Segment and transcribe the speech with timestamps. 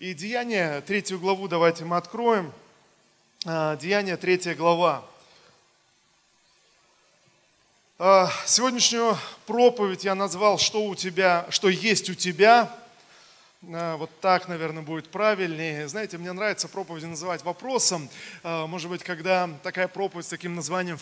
[0.00, 2.54] И Деяние, третью главу давайте мы откроем.
[3.44, 5.04] А, Деяние, третья глава.
[7.98, 12.74] А, сегодняшнюю проповедь я назвал «Что у тебя, что есть у тебя».
[13.74, 15.86] А, вот так, наверное, будет правильнее.
[15.86, 18.08] Знаете, мне нравится проповеди называть вопросом.
[18.42, 20.98] Может быть, когда такая проповедь с таким названием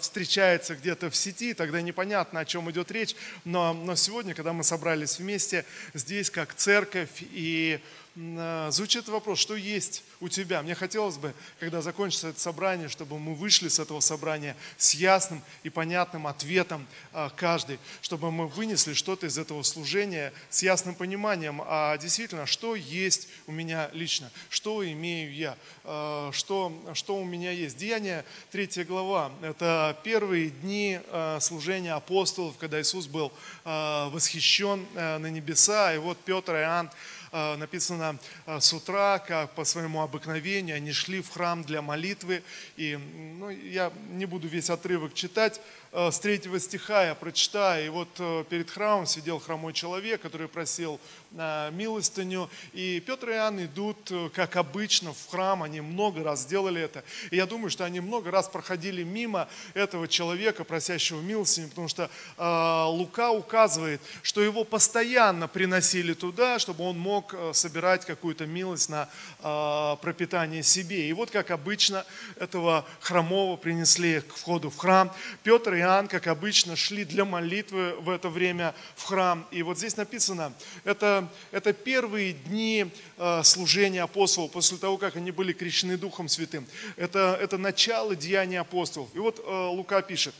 [0.00, 3.14] встречается где-то в сети, тогда непонятно, о чем идет речь.
[3.44, 5.64] Но, но сегодня, когда мы собрались вместе
[5.94, 7.80] здесь, как церковь, и
[8.14, 10.62] звучит вопрос, что есть у тебя.
[10.62, 15.42] Мне хотелось бы, когда закончится это собрание, чтобы мы вышли с этого собрания с ясным
[15.62, 21.62] и понятным ответом э, каждый, чтобы мы вынесли что-то из этого служения с ясным пониманием,
[21.64, 27.50] а действительно, что есть у меня лично, что имею я, э, что, что у меня
[27.50, 27.78] есть.
[27.78, 31.00] Деяние 3 глава, это первые дни
[31.40, 33.32] служения апостолов, когда Иисус был
[33.64, 37.21] восхищен на небеса, и вот Петр и Иоанн Э,
[37.56, 42.42] написано э, с утра, как по своему обыкновению, они шли в храм для молитвы.
[42.76, 47.84] И ну, я не буду весь отрывок читать, Э, с третьего стиха я прочитаю.
[47.84, 50.98] И вот э, перед храмом сидел хромой человек, который просил
[51.36, 52.48] э, милостыню.
[52.72, 55.62] И Петр и Иоанн идут, как обычно, в храм.
[55.62, 57.04] Они много раз делали это.
[57.30, 62.10] И я думаю, что они много раз проходили мимо этого человека, просящего милостыню, потому что
[62.38, 70.62] Лука указывает, что его постоянно приносили туда, чтобы он мог собирать какую-то милость на пропитание
[70.62, 71.08] себе.
[71.08, 72.06] И вот, как обычно,
[72.38, 75.12] этого хромого принесли к входу в храм.
[75.42, 79.46] Петр и Иоанн, как обычно, шли для молитвы в это время в храм.
[79.50, 80.52] И вот здесь написано,
[80.84, 82.86] это, это первые дни
[83.18, 86.66] э, служения апостолов, после того, как они были крещены Духом Святым.
[86.96, 89.08] Это, это начало деяния апостолов.
[89.14, 90.34] И вот э, Лука пишет,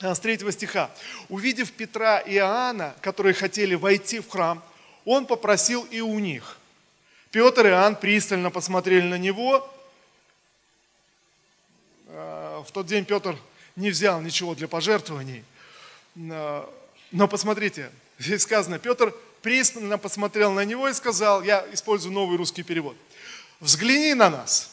[0.00, 0.90] э, с 3 стиха.
[1.28, 4.62] «Увидев Петра и Иоанна, которые хотели войти в храм,
[5.04, 6.58] он попросил и у них.
[7.30, 9.68] Петр и Иоанн пристально посмотрели на него.
[12.08, 13.36] В тот день Петр
[13.76, 15.44] не взял ничего для пожертвований.
[16.14, 22.62] Но посмотрите, здесь сказано, Петр пристально посмотрел на него и сказал, я использую новый русский
[22.62, 22.96] перевод,
[23.60, 24.70] взгляни на нас.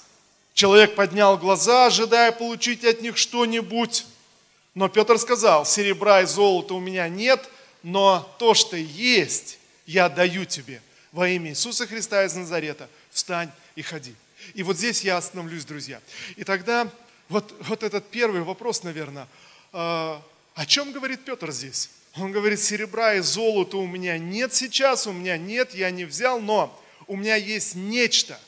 [0.53, 4.05] Человек поднял глаза, ожидая получить от них что-нибудь.
[4.73, 7.47] Но Петр сказал, серебра и золота у меня нет,
[7.83, 10.81] но то, что есть, я даю тебе.
[11.11, 14.13] Во имя Иисуса Христа из Назарета встань и ходи.
[14.53, 16.01] И вот здесь я остановлюсь, друзья.
[16.35, 16.89] И тогда
[17.29, 19.27] вот, вот этот первый вопрос, наверное,
[19.73, 20.21] а,
[20.55, 21.89] о чем говорит Петр здесь?
[22.15, 26.39] Он говорит, серебра и золота у меня нет сейчас, у меня нет, я не взял,
[26.39, 28.39] но у меня есть нечто,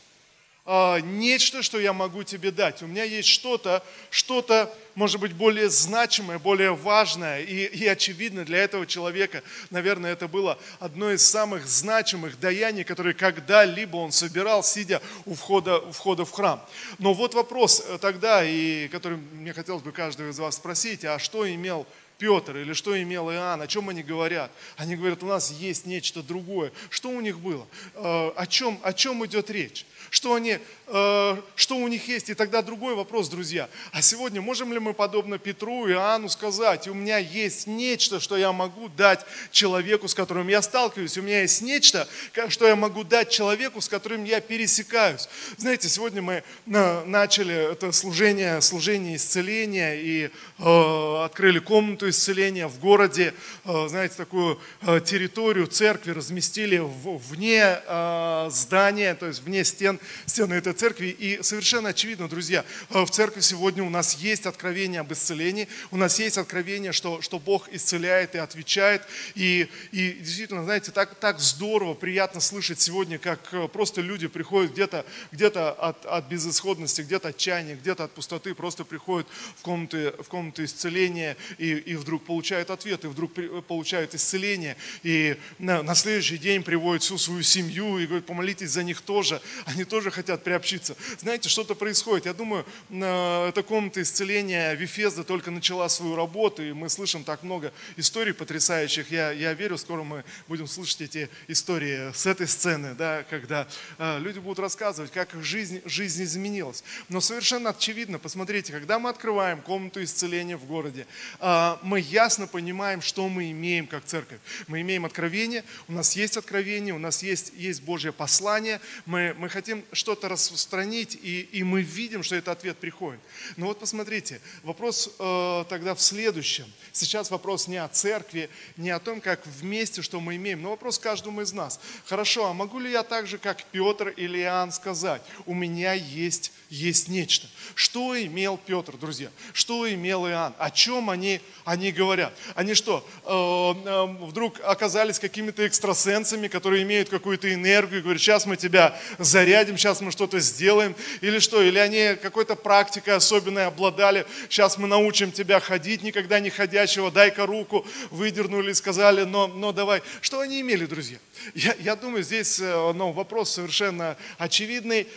[0.72, 2.84] а, нечто, что я могу тебе дать.
[2.84, 8.60] У меня есть что-то, что-то, может быть, более значимое, более важное и, и очевидно для
[8.60, 9.42] этого человека.
[9.72, 15.80] Наверное, это было одно из самых значимых даяний, которые когда-либо он собирал, сидя у входа,
[15.80, 16.64] у входа в храм.
[17.00, 21.18] Но вот вопрос э, тогда, и который мне хотелось бы каждого из вас спросить, а
[21.18, 21.88] что имел
[22.20, 24.52] Петр или что имел Иоанн, о чем они говорят?
[24.76, 26.72] Они говорят, у нас есть нечто другое.
[26.90, 27.66] Что у них было?
[27.96, 29.86] Э, о чем, о чем идет речь?
[30.10, 32.30] что, они, э, что у них есть.
[32.30, 33.70] И тогда другой вопрос, друзья.
[33.92, 38.38] А сегодня можем ли мы, подобно Петру и Иоанну, сказать, у меня есть нечто, что
[38.38, 41.18] я могу дать человеку, с которым я сталкиваюсь.
[41.18, 42.08] У меня есть нечто,
[42.50, 45.30] что я могу дать человеку, с которым я пересекаюсь.
[45.58, 53.34] Знаете, сегодня мы начали это служение, служение исцеления и э, открыли комнату исцеления в городе.
[53.66, 60.54] Э, знаете, такую э, территорию церкви разместили вне э, здания, то есть вне стен стены
[60.54, 61.08] этой церкви.
[61.08, 66.20] И совершенно очевидно, друзья, в церкви сегодня у нас есть откровение об исцелении, у нас
[66.20, 69.02] есть откровение, что, что Бог исцеляет и отвечает.
[69.36, 75.06] И, и действительно, знаете, так, так здорово, приятно слышать сегодня, как просто люди приходят где-то
[75.32, 79.28] где от, от безысходности, где-то отчаяния, где-то от пустоты, просто приходят
[79.58, 83.32] в комнаты, в комнаты исцеления и, и вдруг получают ответ, и вдруг
[83.68, 84.76] получают исцеление.
[85.04, 89.42] И на, следующий день приводят всю свою семью и говорят, помолитесь за них тоже.
[89.66, 90.96] Они тоже хотят приобщиться.
[91.20, 92.26] Знаете, что-то происходит.
[92.26, 97.72] Я думаю, эта комната исцеления Вифезда только начала свою работу, и мы слышим так много
[97.98, 99.12] историй потрясающих.
[99.12, 103.68] Я, я верю, скоро мы будем слышать эти истории с этой сцены, да, когда
[103.98, 106.84] э, люди будут рассказывать, как их жизнь, жизнь изменилась.
[107.10, 111.06] Но совершенно очевидно, посмотрите, когда мы открываем комнату исцеления в городе,
[111.40, 114.40] э, мы ясно понимаем, что мы имеем как церковь.
[114.68, 119.50] Мы имеем откровение, у нас есть откровение, у нас есть, есть Божье послание, мы, мы
[119.50, 123.20] хотим что-то распространить, и, и мы видим, что этот ответ приходит.
[123.58, 126.72] Но вот посмотрите, вопрос э, тогда в следующем.
[126.92, 131.00] Сейчас вопрос не о церкви, не о том, как вместе, что мы имеем, но вопрос
[131.00, 131.80] каждому из нас.
[132.06, 136.52] Хорошо, а могу ли я так же, как Петр или Иоанн, сказать, у меня есть,
[136.70, 137.48] есть нечто?
[137.74, 139.32] Что имел Петр, друзья?
[139.54, 140.54] Что имел Иоанн?
[140.60, 142.34] О чем они, они говорят?
[142.56, 148.58] Они что, э, э, вдруг оказались какими-то экстрасенсами, которые имеют какую-то энергию, говорят, сейчас мы
[148.58, 151.62] тебя зарядим, сейчас мы что-то сделаем, или что?
[151.62, 157.46] Или они какой-то практикой особенной обладали, сейчас мы научим тебя ходить, никогда не ходячего, дай-ка
[157.46, 160.02] руку, выдернули и сказали, но, но давай.
[160.22, 161.18] Что они имели, друзья?
[161.56, 165.08] Я, я думаю, здесь э, ну, вопрос совершенно очевидный.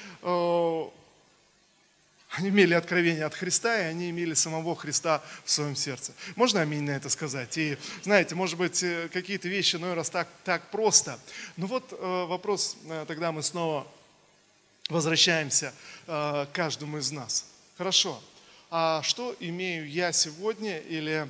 [2.33, 6.13] Э, они имели откровение от Христа, и они имели самого Христа в своем сердце.
[6.37, 7.57] Можно аминь на это сказать?
[7.59, 11.19] И знаете, может быть, э, какие-то вещи иной раз так, так просто.
[11.57, 12.77] Но вот вопрос,
[13.07, 13.87] тогда мы снова
[14.89, 15.73] возвращаемся
[16.07, 17.47] к каждому из нас.
[17.79, 18.23] Хорошо,
[18.71, 21.29] а что имею я сегодня или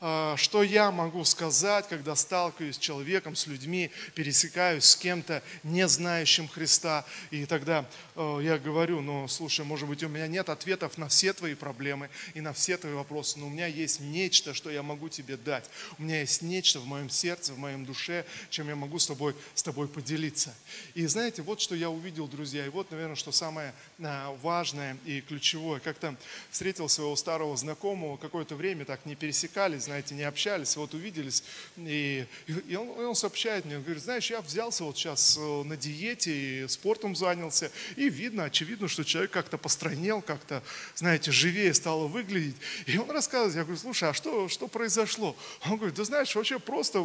[0.00, 6.48] что я могу сказать, когда сталкиваюсь с человеком, с людьми, пересекаюсь с кем-то, не знающим
[6.48, 7.04] Христа.
[7.30, 7.84] И тогда
[8.14, 12.10] э, я говорю, ну, слушай, может быть, у меня нет ответов на все твои проблемы
[12.34, 15.68] и на все твои вопросы, но у меня есть нечто, что я могу тебе дать.
[15.98, 19.34] У меня есть нечто в моем сердце, в моем душе, чем я могу с тобой,
[19.54, 20.54] с тобой поделиться.
[20.94, 25.20] И знаете, вот что я увидел, друзья, и вот, наверное, что самое а, важное и
[25.20, 25.80] ключевое.
[25.80, 26.14] Как-то
[26.50, 31.42] встретил своего старого знакомого, какое-то время так не пересекались, знаете, не общались, вот увиделись,
[31.78, 35.62] и, и, он, и он сообщает мне, он говорит, знаешь, я взялся вот сейчас э,
[35.62, 40.62] на диете, и спортом занялся, и видно, очевидно, что человек как-то постранел, как-то,
[40.94, 42.56] знаете, живее стало выглядеть.
[42.84, 45.34] И он рассказывает, я говорю, слушай, а что, что произошло?
[45.64, 47.02] Он говорит, да знаешь, вообще просто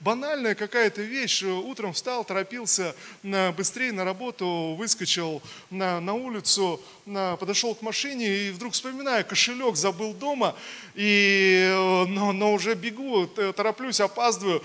[0.00, 7.36] банальная какая-то вещь, утром встал, торопился на, быстрее на работу, выскочил на, на улицу, на,
[7.36, 10.56] подошел к машине, и вдруг вспоминаю, кошелек забыл дома,
[10.96, 14.62] и э, но, но уже бегу, тороплюсь, опаздываю,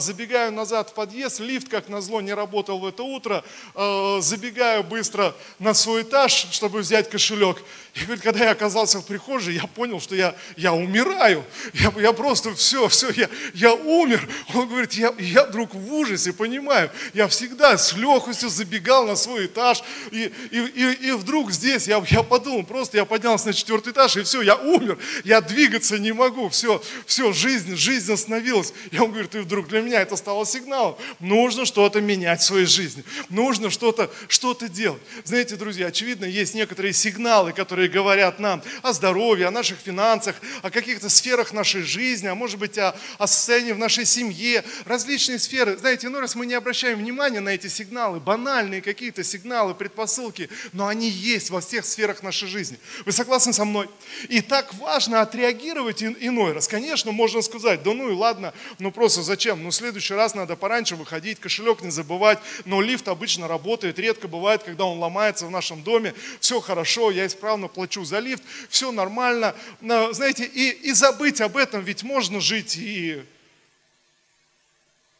[0.00, 3.44] забегаю назад в подъезд, лифт, как назло, не работал в это утро,
[3.76, 7.62] э, забегаю быстро на свой этаж, чтобы взять кошелек.
[7.96, 11.42] И говорит, когда я оказался в прихожей, я понял, что я, я умираю.
[11.72, 14.28] Я, я просто все, все, я, я умер.
[14.52, 16.90] Он говорит, я, я вдруг в ужасе понимаю.
[17.14, 19.82] Я всегда с легкостью забегал на свой этаж.
[20.10, 24.14] И, и, и, и вдруг здесь я, я подумал, просто я поднялся на четвертый этаж,
[24.18, 24.98] и все, я умер.
[25.24, 26.50] Я двигаться не могу.
[26.50, 28.74] Все, все, жизнь, жизнь остановилась.
[28.90, 30.96] И он говорит, и вдруг для меня это стало сигналом.
[31.18, 33.04] Нужно что-то менять в своей жизни.
[33.30, 35.00] Нужно что-то что делать.
[35.24, 40.36] Знаете, друзья, очевидно, есть некоторые сигналы, которые которые говорят нам о здоровье, о наших финансах,
[40.62, 45.38] о каких-то сферах нашей жизни, а может быть о, о состоянии в нашей семье, различные
[45.38, 45.76] сферы.
[45.76, 50.86] Знаете, ну раз мы не обращаем внимания на эти сигналы, банальные какие-то сигналы, предпосылки, но
[50.86, 52.78] они есть во всех сферах нашей жизни.
[53.04, 53.88] Вы согласны со мной?
[54.28, 56.68] И так важно отреагировать иной раз.
[56.68, 59.62] Конечно, можно сказать, да ну и ладно, ну просто зачем?
[59.62, 64.28] Ну в следующий раз надо пораньше выходить, кошелек не забывать, но лифт обычно работает, редко
[64.28, 68.90] бывает, когда он ломается в нашем доме, все хорошо, я исправно плачу за лифт, все
[68.90, 69.54] нормально.
[69.80, 73.24] Знаете, и, и забыть об этом, ведь можно жить и...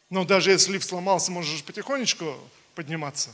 [0.09, 2.35] Но даже если лифт сломался, можешь потихонечку
[2.73, 3.29] подниматься.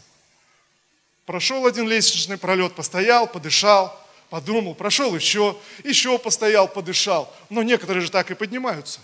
[1.25, 3.97] Прошел один лестничный пролет, постоял, подышал,
[4.29, 7.33] подумал, прошел еще, еще постоял, подышал.
[7.49, 8.99] Но некоторые же так и поднимаются.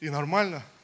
[0.00, 0.64] И нормально–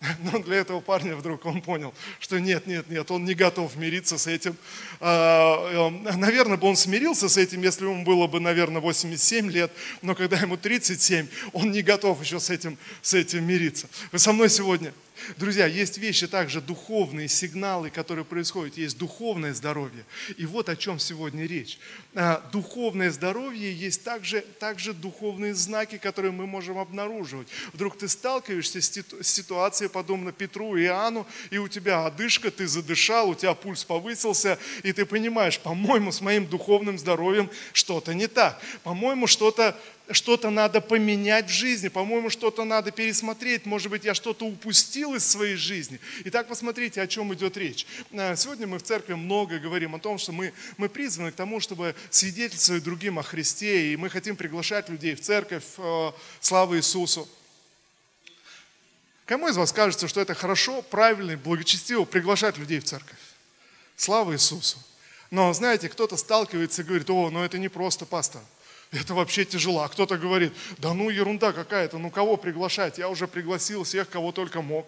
[0.20, 4.18] но для этого парня вдруг он понял, что нет, нет, нет, он не готов мириться
[4.18, 4.56] с этим.
[5.00, 9.72] А, э, наверное, бы он смирился с этим, если ему было бы, наверное, 87 лет,
[10.02, 13.88] но когда ему 37, он не готов еще с этим, с этим мириться.
[14.12, 14.92] Вы со мной сегодня?
[15.36, 18.76] Друзья, есть вещи также духовные, сигналы, которые происходят.
[18.76, 20.04] Есть духовное здоровье.
[20.36, 21.78] И вот о чем сегодня речь.
[22.14, 27.48] А, духовное здоровье есть также, также духовные знаки, которые мы можем обнаруживать.
[27.72, 33.30] Вдруг ты сталкиваешься с ситуацией, подобно Петру и Иоанну, и у тебя одышка, ты задышал,
[33.30, 38.60] у тебя пульс повысился, и ты понимаешь, по-моему, с моим духовным здоровьем что-то не так.
[38.82, 39.76] По-моему, что-то
[40.10, 45.26] что-то надо поменять в жизни, по-моему, что-то надо пересмотреть, может быть, я что-то упустил из
[45.26, 46.00] своей жизни.
[46.24, 47.86] Итак, посмотрите, о чем идет речь.
[48.12, 51.60] А, сегодня мы в церкви много говорим о том, что мы, мы призваны к тому,
[51.60, 57.28] чтобы свидетельствовать другим о Христе, и мы хотим приглашать людей в церковь, э, слава Иисусу.
[59.24, 63.18] Кому из вас кажется, что это хорошо, правильно и благочестиво приглашать людей в церковь?
[63.96, 64.78] Слава Иисусу.
[65.32, 68.42] Но знаете, кто-то сталкивается и говорит, о, ну это не просто пастор.
[68.96, 69.82] Это вообще тяжело.
[69.82, 72.98] А кто-то говорит, да ну ерунда какая-то, ну кого приглашать?
[72.98, 74.86] Я уже пригласил всех, кого только мог.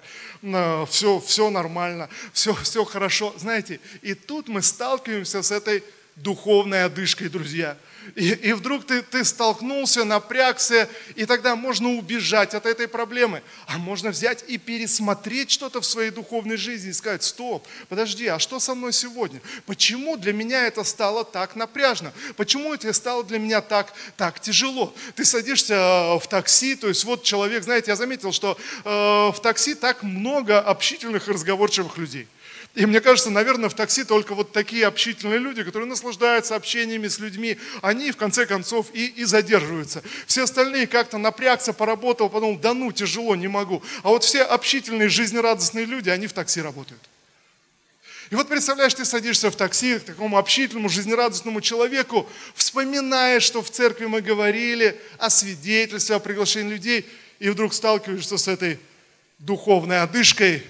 [0.88, 3.35] Все, все нормально, все, все хорошо.
[3.37, 5.83] Знаете, и тут мы сталкиваемся с этой
[6.22, 7.76] духовной одышкой, друзья–
[8.14, 13.42] и, и вдруг ты, ты столкнулся, напрягся, и тогда можно убежать от этой проблемы.
[13.66, 18.38] А можно взять и пересмотреть что-то в своей духовной жизни и сказать, стоп, подожди, а
[18.38, 19.40] что со мной сегодня?
[19.66, 22.12] Почему для меня это стало так напряжно?
[22.37, 24.94] Почему это стало для меня так, так тяжело?
[25.14, 29.37] Ты садишься э, в такси, то есть вот человек, знаете, я заметил, что э, в
[29.42, 32.28] такси так много общительных и разговорчивых людей.
[32.75, 37.18] И мне кажется, наверное, в такси только вот такие общительные люди, которые наслаждаются общениями с
[37.18, 40.02] людьми, они в конце концов и, и задерживаются.
[40.26, 43.82] Все остальные как-то напрягся, поработал, подумал, да ну, тяжело, не могу.
[44.02, 47.02] А вот все общительные, жизнерадостные люди, они в такси работают.
[48.30, 53.70] И вот представляешь, ты садишься в такси к такому общительному, жизнерадостному человеку, вспоминаешь, что в
[53.70, 57.06] церкви мы говорили о свидетельстве, о приглашении людей,
[57.38, 58.78] и вдруг сталкиваешься с этой
[59.38, 60.62] духовной одышкой,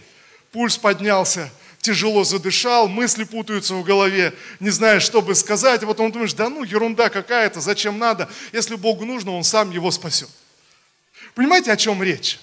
[0.52, 1.50] пульс поднялся,
[1.80, 6.48] тяжело задышал, мысли путаются в голове, не знаешь, что бы сказать, а потом думаешь, да
[6.48, 10.28] ну ерунда какая-то, зачем надо, если Богу нужно, Он сам его спасет.
[11.34, 12.40] Понимаете, о чем речь?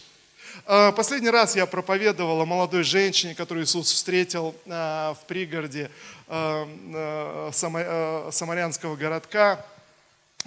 [0.67, 5.91] А, последний раз я проповедовал о молодой женщине, которую Иисус встретил а, в пригороде
[6.27, 9.63] а, самарянского городка.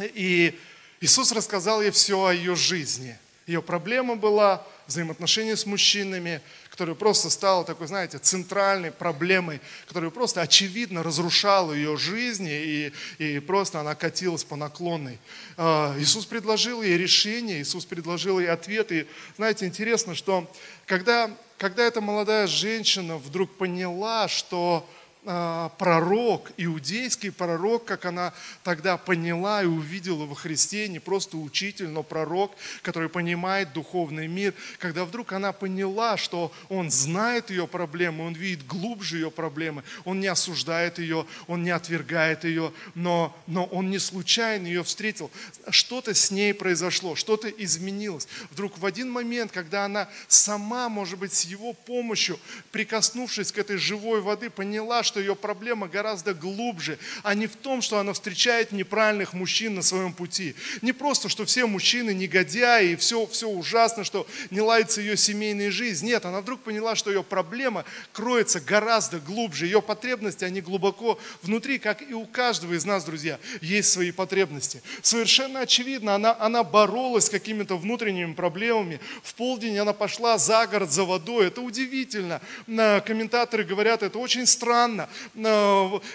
[0.00, 0.58] И
[1.00, 3.16] Иисус рассказал ей все о ее жизни.
[3.46, 6.40] Ее проблема была взаимоотношения с мужчинами,
[6.78, 13.40] которая просто стала такой, знаете, центральной проблемой, которая просто очевидно разрушала ее жизнь, и, и
[13.40, 15.18] просто она катилась по наклонной.
[15.56, 18.92] А, Иисус предложил ей решение, Иисус предложил ей ответ.
[18.92, 20.48] И знаете, интересно, что
[20.86, 24.88] когда, когда эта молодая женщина вдруг поняла, что
[25.24, 28.32] пророк, иудейский пророк, как она
[28.62, 34.54] тогда поняла и увидела во Христе, не просто учитель, но пророк, который понимает духовный мир,
[34.78, 40.20] когда вдруг она поняла, что он знает ее проблемы, он видит глубже ее проблемы, он
[40.20, 45.30] не осуждает ее, он не отвергает ее, но, но он не случайно ее встретил.
[45.68, 48.28] Что-то с ней произошло, что-то изменилось.
[48.50, 52.38] Вдруг в один момент, когда она сама, может быть, с его помощью,
[52.72, 57.82] прикоснувшись к этой живой воды, поняла, что ее проблема гораздо глубже, а не в том,
[57.82, 60.54] что она встречает неправильных мужчин на своем пути.
[60.82, 65.70] Не просто, что все мужчины негодяи и все, все ужасно, что не ладится ее семейная
[65.70, 66.06] жизнь.
[66.06, 69.64] Нет, она вдруг поняла, что ее проблема кроется гораздо глубже.
[69.64, 74.82] Ее потребности, они глубоко внутри, как и у каждого из нас, друзья, есть свои потребности.
[75.00, 79.00] Совершенно очевидно, она, она боролась с какими-то внутренними проблемами.
[79.22, 81.46] В полдень она пошла за город, за водой.
[81.46, 82.40] Это удивительно.
[82.66, 84.97] Комментаторы говорят, это очень странно.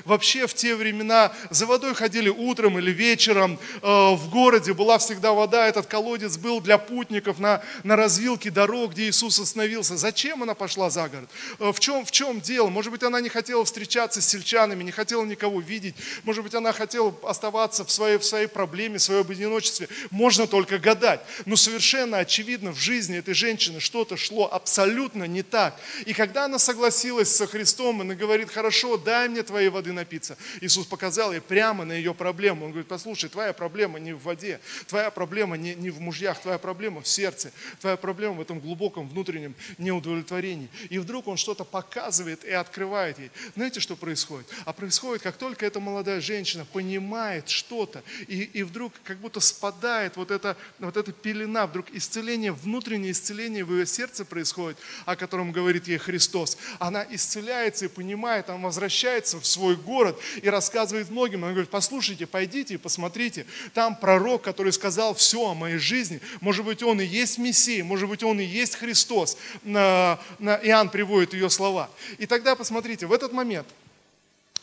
[0.06, 3.60] Вообще в те времена за водой ходили утром или вечером.
[3.82, 5.68] Э, в городе была всегда вода.
[5.68, 9.98] Этот колодец был для путников на, на развилке дорог, где Иисус остановился.
[9.98, 11.30] Зачем она пошла за город?
[11.60, 12.70] Э, в чем, в чем дело?
[12.70, 15.96] Может быть, она не хотела встречаться с сельчанами, не хотела никого видеть.
[16.24, 19.88] Может быть, она хотела оставаться в своей, в своей проблеме, в своем одиночестве.
[20.12, 21.22] Можно только гадать.
[21.46, 25.80] Но совершенно очевидно, в жизни этой женщины что-то шло абсолютно не так.
[26.06, 30.36] И когда она согласилась со Христом, она говорит, хорошо, хорошо, дай мне твоей воды напиться.
[30.60, 32.66] Иисус показал ей прямо на ее проблему.
[32.66, 36.58] Он говорит, послушай, твоя проблема не в воде, твоя проблема не, не в мужьях, твоя
[36.58, 40.70] проблема в сердце, твоя проблема в этом глубоком внутреннем неудовлетворении.
[40.90, 43.30] И вдруг он что-то показывает и открывает ей.
[43.56, 44.48] Знаете, что происходит?
[44.66, 50.18] А происходит, как только эта молодая женщина понимает что-то, и, и вдруг как будто спадает
[50.18, 55.52] вот эта, вот эта пелена, вдруг исцеление, внутреннее исцеление в ее сердце происходит, о котором
[55.52, 56.58] говорит ей Христос.
[56.80, 61.44] Она исцеляется и понимает, она возвращается в свой город и рассказывает многим.
[61.44, 63.46] Он говорит, послушайте, пойдите и посмотрите.
[63.74, 66.20] Там пророк, который сказал все о моей жизни.
[66.42, 69.38] Может быть, он и есть Мессия, может быть, он и есть Христос.
[69.64, 71.90] Иоанн приводит ее слова.
[72.18, 73.68] И тогда, посмотрите, в этот момент–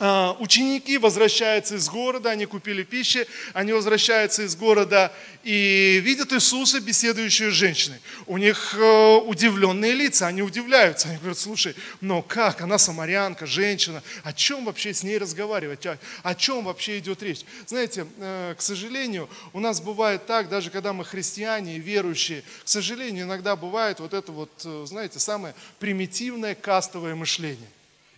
[0.01, 5.11] ученики возвращаются из города, они купили пищи, они возвращаются из города
[5.43, 7.99] и видят Иисуса, беседующего с женщиной.
[8.27, 11.09] У них э, удивленные лица, они удивляются.
[11.09, 15.97] Они говорят, слушай, но как, она самарянка, женщина, о чем вообще с ней разговаривать, о,
[16.23, 17.41] о чем вообще идет речь?
[17.65, 22.67] Знаете, э, к сожалению, у нас бывает так, даже когда мы христиане и верующие, к
[22.67, 27.69] сожалению, иногда бывает вот это вот, э, знаете, самое примитивное кастовое мышление.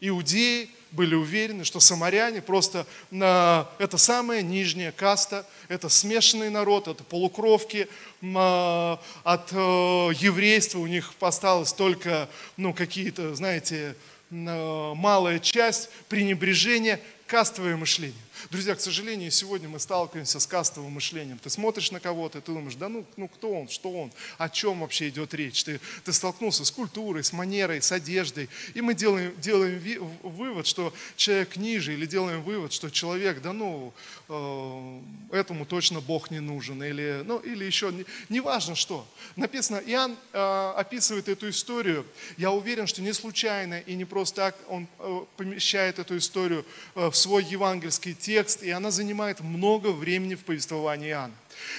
[0.02, 7.04] Иудеи, были уверены, что самаряне просто на, это самая нижняя каста, это смешанный народ, это
[7.04, 7.88] полукровки,
[8.36, 13.96] а, от э, еврейства у них осталось только ну, какие-то, знаете,
[14.30, 18.16] малая часть пренебрежения кастовое мышление.
[18.52, 21.40] Друзья, к сожалению, сегодня мы сталкиваемся с кастовым мышлением.
[21.40, 24.82] Ты смотришь на кого-то, ты думаешь, да ну, ну кто он, что он, о чем
[24.82, 25.64] вообще идет речь.
[25.64, 28.50] Ты, ты столкнулся с культурой, с манерой, с одеждой.
[28.74, 33.54] И мы делаем, делаем ви, вывод, что человек ниже, или делаем вывод, что человек, да
[33.54, 33.94] ну,
[34.28, 36.84] э, этому точно Бог не нужен.
[36.84, 37.94] Или, ну, или еще,
[38.30, 39.08] неважно не что.
[39.38, 42.06] Написано, Иоанн э, описывает эту историю.
[42.38, 47.10] Я уверен, что не случайно и не просто так он э, помещает эту историю э,
[47.10, 51.36] в свой евангельский текст текст, и она занимает много времени в повествовании Иоанна.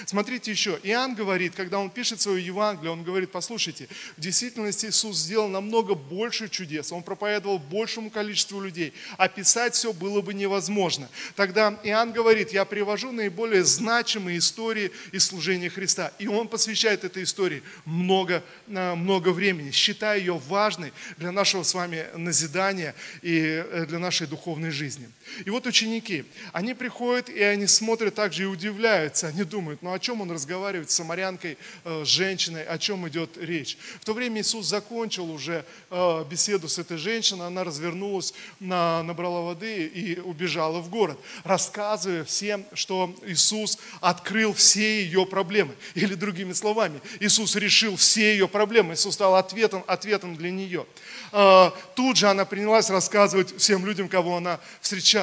[0.07, 5.17] Смотрите еще, Иоанн говорит, когда он пишет свое Евангелие, он говорит, послушайте, в действительности Иисус
[5.17, 11.09] сделал намного больше чудес, он проповедовал большему количеству людей, описать все было бы невозможно.
[11.37, 17.25] Тогда Иоанн говорит, я привожу наиболее значимые истории из служения Христа, и он посвящает этой
[17.25, 23.87] истории много, э, много времени, считая ее важной для нашего с вами назидания и э,
[23.87, 25.09] для нашей духовной жизни.
[25.45, 29.99] И вот ученики, они приходят, и они смотрят также и удивляются, они думают, ну о
[29.99, 33.77] чем он разговаривает с самарянкой, э, женщиной, о чем идет речь.
[34.01, 39.87] В то время Иисус закончил уже э, беседу с этой женщиной, она развернулась, набрала воды
[39.87, 45.75] и убежала в город, рассказывая всем, что Иисус открыл все ее проблемы.
[45.95, 50.87] Или другими словами, Иисус решил все ее проблемы, Иисус стал ответом, ответом для нее.
[51.33, 55.14] Э, тут же она принялась рассказывать всем людям, кого она встречала.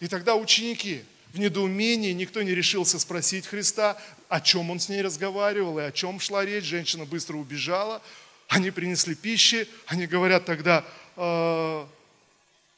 [0.00, 5.02] И тогда ученики, в недоумении, никто не решился спросить Христа, о чем он с ней
[5.02, 6.64] разговаривал и о чем шла речь.
[6.64, 8.02] Женщина быстро убежала,
[8.48, 10.84] они принесли пищи, они говорят тогда
[11.16, 11.86] э,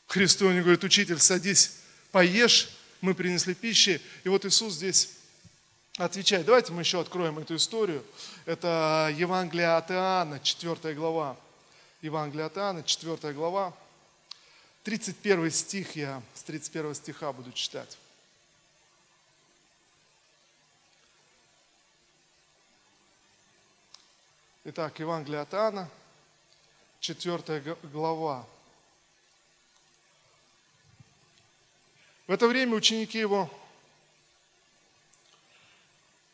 [0.08, 1.76] Христу, они говорят, учитель, садись,
[2.10, 4.00] поешь, мы принесли пищи.
[4.24, 5.10] И вот Иисус здесь
[5.96, 6.46] отвечает.
[6.46, 8.04] Давайте мы еще откроем эту историю.
[8.46, 11.36] Это Евангелие от Иоанна, 4 глава.
[12.02, 13.74] Евангелие от Иоанна, 4 глава.
[14.90, 17.96] 31 стих, я с 31 стиха буду читать.
[24.64, 25.88] Итак, Евангелие от Иоанна,
[26.98, 28.44] 4 глава.
[32.26, 33.48] В это время ученики его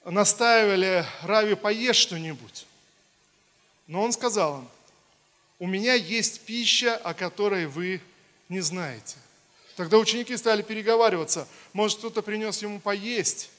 [0.03, 2.67] настаивали, Рави, поешь что-нибудь.
[3.87, 4.69] Но он сказал им,
[5.59, 8.01] у меня есть пища, о которой вы
[8.49, 9.17] не знаете.
[9.77, 13.51] Тогда ученики стали переговариваться, может кто-то принес ему поесть.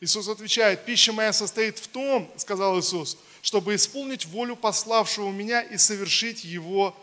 [0.00, 5.76] Иисус отвечает, пища моя состоит в том, сказал Иисус, чтобы исполнить волю пославшего меня и
[5.76, 6.96] совершить его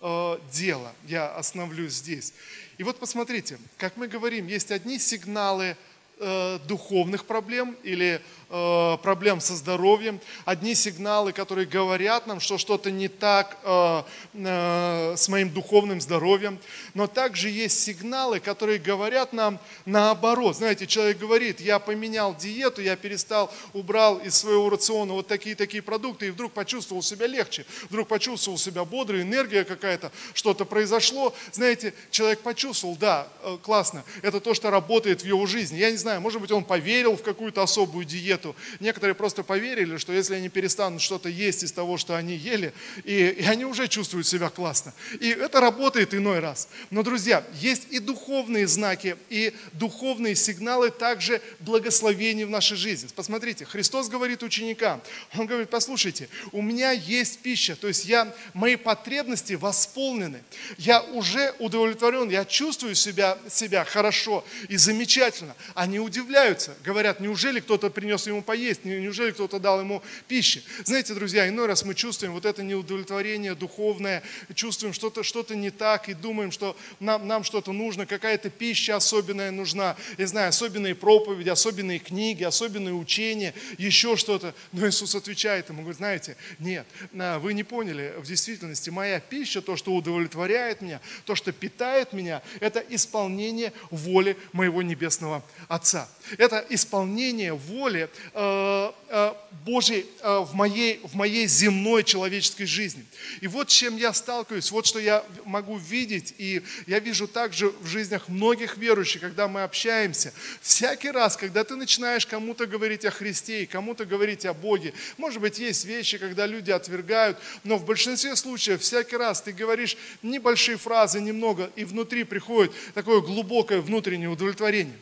[0.00, 0.92] э, дело.
[1.06, 2.32] Я остановлюсь здесь.
[2.78, 5.76] И вот посмотрите, как мы говорим, есть одни сигналы
[6.18, 12.90] э, духовных проблем или Э, проблем со здоровьем, одни сигналы, которые говорят нам, что что-то
[12.90, 14.02] не так э,
[14.34, 16.58] э, с моим духовным здоровьем,
[16.94, 20.56] но также есть сигналы, которые говорят нам наоборот.
[20.56, 26.26] Знаете, человек говорит, я поменял диету, я перестал, убрал из своего рациона вот такие-такие продукты,
[26.26, 31.32] и вдруг почувствовал себя легче, вдруг почувствовал себя бодрый, энергия какая-то, что-то произошло.
[31.52, 33.28] Знаете, человек почувствовал, да,
[33.62, 35.78] классно, это то, что работает в его жизни.
[35.78, 38.56] Я не знаю, может быть, он поверил в какую-то особую диету, диету.
[38.80, 42.72] Некоторые просто поверили, что если они перестанут что-то есть из того, что они ели,
[43.04, 44.92] и, и они уже чувствуют себя классно.
[45.20, 46.68] И это работает иной раз.
[46.90, 53.08] Но, друзья, есть и духовные знаки, и духовные сигналы также благословений в нашей жизни.
[53.14, 55.02] Посмотрите, Христос говорит ученикам,
[55.36, 60.42] Он говорит, послушайте, у меня есть пища, то есть я, мои потребности восполнены,
[60.78, 65.54] я уже удовлетворен, я чувствую себя, себя хорошо и замечательно.
[65.74, 70.62] Они удивляются, говорят, неужели кто-то принес ему поесть, неужели кто-то дал ему пищи.
[70.84, 74.22] Знаете, друзья, иной раз мы чувствуем вот это неудовлетворение духовное,
[74.54, 79.50] чувствуем что-то что не так и думаем, что нам, нам что-то нужно, какая-то пища особенная
[79.50, 84.54] нужна, я знаю, особенные проповеди, особенные книги, особенные учения, еще что-то.
[84.72, 89.76] Но Иисус отвечает ему, говорит, знаете, нет, вы не поняли, в действительности моя пища, то,
[89.76, 96.08] что удовлетворяет меня, то, что питает меня, это исполнение воли моего Небесного Отца.
[96.38, 103.04] Это исполнение воли Э, э, Божьей э, в моей, в моей земной человеческой жизни.
[103.40, 107.70] И вот с чем я сталкиваюсь, вот что я могу видеть, и я вижу также
[107.70, 110.32] в жизнях многих верующих, когда мы общаемся.
[110.62, 115.40] Всякий раз, когда ты начинаешь кому-то говорить о Христе и кому-то говорить о Боге, может
[115.40, 120.78] быть, есть вещи, когда люди отвергают, но в большинстве случаев всякий раз ты говоришь небольшие
[120.78, 124.96] фразы, немного, и внутри приходит такое глубокое внутреннее удовлетворение.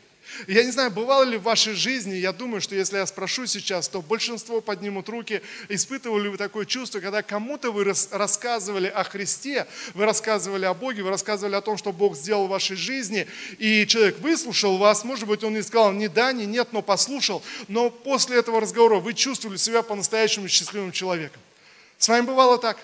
[0.47, 3.89] Я не знаю, бывало ли в вашей жизни, я думаю, что если я спрошу сейчас,
[3.89, 9.67] то большинство поднимут руки, испытывали ли вы такое чувство, когда кому-то вы рассказывали о Христе,
[9.95, 13.27] вы рассказывали о Боге, вы рассказывали о том, что Бог сделал в вашей жизни,
[13.59, 17.43] и человек выслушал вас, может быть, он не сказал ни да, ни нет, но послушал,
[17.67, 21.41] но после этого разговора вы чувствовали себя по-настоящему счастливым человеком.
[21.99, 22.79] С вами бывало так?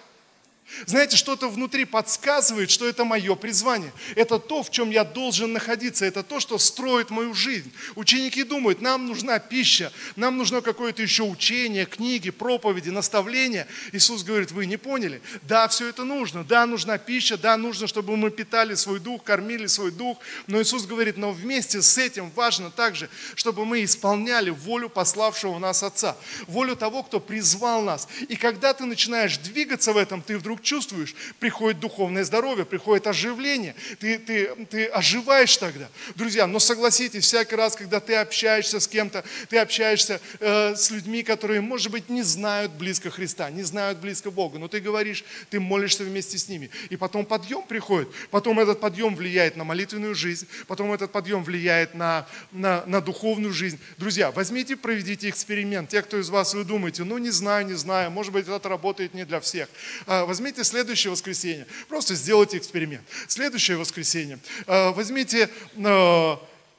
[0.86, 3.92] Знаете, что-то внутри подсказывает, что это мое призвание.
[4.16, 6.04] Это то, в чем я должен находиться.
[6.04, 7.72] Это то, что строит мою жизнь.
[7.94, 13.68] Ученики думают, нам нужна пища, нам нужно какое-то еще учение, книги, проповеди, наставления.
[13.92, 15.20] Иисус говорит, вы не поняли?
[15.42, 16.44] Да, все это нужно.
[16.44, 20.18] Да, нужна пища, да, нужно, чтобы мы питали свой дух, кормили свой дух.
[20.46, 25.82] Но Иисус говорит, но вместе с этим важно также, чтобы мы исполняли волю пославшего нас
[25.82, 26.16] Отца.
[26.48, 28.08] Волю того, кто призвал нас.
[28.28, 33.74] И когда ты начинаешь двигаться в этом, ты вдруг чувствуешь, приходит духовное здоровье, приходит оживление,
[33.98, 35.88] ты, ты, ты оживаешь тогда.
[36.14, 41.22] Друзья, но согласитесь, всякий раз, когда ты общаешься с кем-то, ты общаешься э, с людьми,
[41.22, 45.60] которые, может быть, не знают близко Христа, не знают близко Бога, но ты говоришь, ты
[45.60, 46.70] молишься вместе с ними.
[46.90, 51.94] И потом подъем приходит, потом этот подъем влияет на молитвенную жизнь, потом этот подъем влияет
[51.94, 53.78] на, на, на духовную жизнь.
[53.98, 55.90] Друзья, возьмите, проведите эксперимент.
[55.90, 59.14] Те, кто из вас, вы думаете, ну не знаю, не знаю, может быть, это работает
[59.14, 59.68] не для всех.
[60.06, 63.02] А, возьмите возьмите следующее воскресенье, просто сделайте эксперимент.
[63.28, 66.36] Следующее воскресенье э, возьмите э,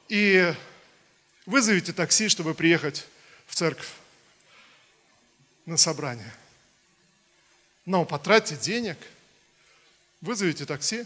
[0.08, 0.54] и
[1.46, 3.06] вызовите такси, чтобы приехать
[3.44, 3.88] в церковь
[5.64, 6.32] на собрание.
[7.86, 8.98] Но потратьте денег,
[10.20, 11.04] вызовите такси,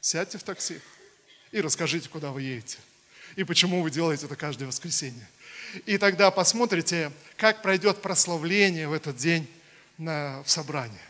[0.00, 0.80] сядьте в такси
[1.50, 2.78] и расскажите, куда вы едете.
[3.34, 5.28] И почему вы делаете это каждое воскресенье.
[5.84, 9.48] И тогда посмотрите, как пройдет прославление в этот день
[9.98, 11.00] на, в собрании.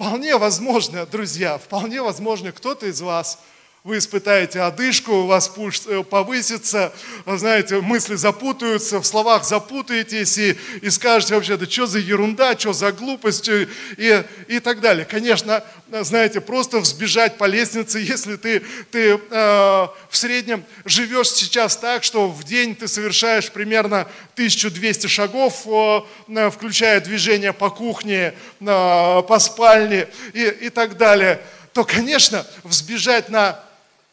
[0.00, 3.38] Вполне возможно, друзья, вполне возможно, кто-то из вас–
[3.82, 6.92] вы испытаете одышку, у вас пульс э, повысится,
[7.24, 12.74] знаете, мысли запутаются, в словах запутаетесь и, и скажете вообще, да что за ерунда, что
[12.74, 15.06] за глупость и, и так далее.
[15.06, 22.04] Конечно, знаете, просто взбежать по лестнице, если ты, ты э, в среднем живешь сейчас так,
[22.04, 29.38] что в день ты совершаешь примерно 1200 шагов, э, включая движение по кухне, э, по
[29.38, 31.40] спальне и, и так далее,
[31.72, 33.64] то, конечно, взбежать на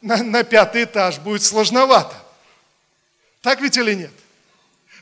[0.02, 2.16] на, на пятый этаж будет сложновато.
[3.42, 4.12] Так ведь или нет?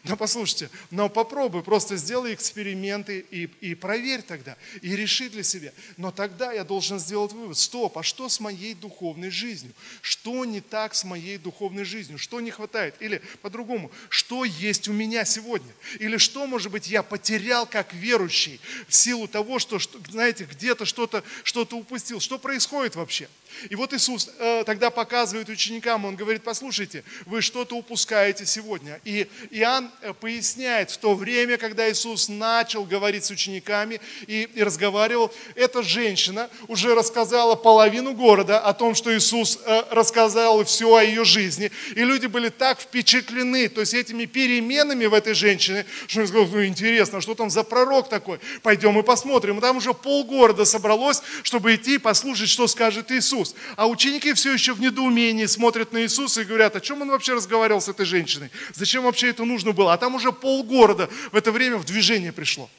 [0.07, 5.73] Но послушайте, но попробуй, просто сделай эксперименты и, и проверь тогда, и реши для себя.
[5.97, 9.73] Но тогда я должен сделать вывод, стоп, а что с моей духовной жизнью?
[10.01, 12.19] Что не так с моей духовной жизнью?
[12.19, 12.93] Что не хватает?
[12.99, 15.73] Или по-другому, что есть у меня сегодня?
[15.97, 19.79] Или что, может быть, я потерял как верующий в силу того, что,
[20.11, 22.19] знаете, где-то что-то что упустил?
[22.19, 23.27] Что происходит вообще?
[23.69, 28.99] И вот Иисус э, тогда показывает ученикам, Он говорит, послушайте, вы что-то упускаете сегодня.
[29.03, 34.63] И Иоанн э, поясняет, в то время, когда Иисус начал говорить с учениками и, и
[34.63, 41.03] разговаривал, эта женщина уже рассказала половину города о том, что Иисус э, рассказал все о
[41.03, 41.71] ее жизни.
[41.95, 46.49] И люди были так впечатлены, то есть этими переменами в этой женщине, что они сказали,
[46.51, 48.39] ну интересно, что там за пророк такой?
[48.63, 49.57] Пойдем и посмотрим.
[49.57, 53.44] И там уже полгорода собралось, чтобы идти и послушать, что скажет Иисус.
[53.45, 53.55] Иисус.
[53.75, 57.33] А ученики все еще в недоумении смотрят на Иисуса и говорят, о чем он вообще
[57.33, 58.49] разговаривал с этой женщиной?
[58.73, 59.93] Зачем вообще это нужно было?
[59.93, 62.69] А там уже полгорода в это время в движение пришло.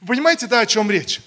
[0.00, 1.20] Вы понимаете, да, о чем речь?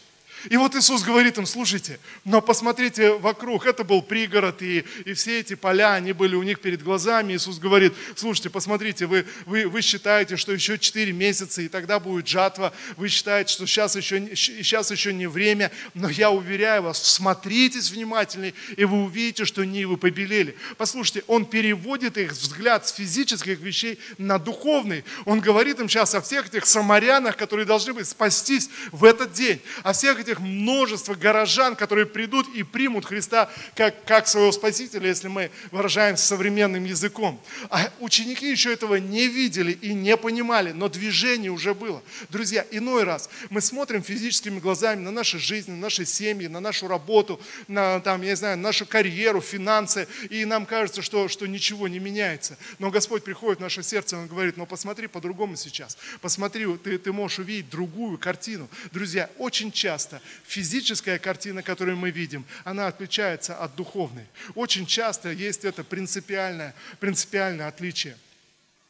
[0.49, 5.39] И вот Иисус говорит им, слушайте, но посмотрите вокруг, это был пригород, и, и все
[5.39, 7.33] эти поля, они были у них перед глазами.
[7.33, 12.27] Иисус говорит, слушайте, посмотрите, вы, вы, вы считаете, что еще 4 месяца, и тогда будет
[12.27, 17.91] жатва, вы считаете, что сейчас еще, сейчас еще не время, но я уверяю вас, смотритесь
[17.91, 20.55] внимательнее, и вы увидите, что нивы побелели.
[20.77, 25.03] Послушайте, Он переводит их взгляд с физических вещей на духовный.
[25.25, 29.61] Он говорит им сейчас о всех этих самарянах, которые должны быть спастись в этот день,
[29.83, 35.27] о всех этих множество горожан, которые придут и примут Христа как, как своего Спасителя, если
[35.27, 37.39] мы выражаемся современным языком.
[37.69, 42.01] А ученики еще этого не видели и не понимали, но движение уже было.
[42.29, 46.87] Друзья, иной раз мы смотрим физическими глазами на наши жизни, на наши семьи, на нашу
[46.87, 51.87] работу, на там, я не знаю, нашу карьеру, финансы, и нам кажется, что, что ничего
[51.87, 52.57] не меняется.
[52.79, 57.11] Но Господь приходит в наше сердце, Он говорит, ну посмотри по-другому сейчас, посмотри, ты, ты
[57.11, 58.67] можешь увидеть другую картину.
[58.91, 64.25] Друзья, очень часто часто физическая картина, которую мы видим, она отличается от духовной.
[64.55, 68.17] Очень часто есть это принципиальное, принципиальное отличие.